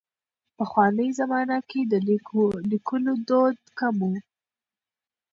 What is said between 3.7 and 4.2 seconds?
کم و.